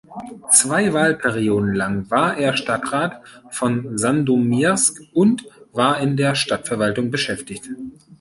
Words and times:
Zwei 0.49 0.93
Wahlperioden 0.93 1.75
lang 1.75 2.09
war 2.09 2.35
er 2.35 2.57
Stadtrat 2.57 3.21
von 3.51 3.99
Sandomierz 3.99 4.95
und 5.13 5.45
war 5.73 5.99
in 5.99 6.17
der 6.17 6.33
Stadtverwaltung 6.33 7.11
beschäftigt. 7.11 7.69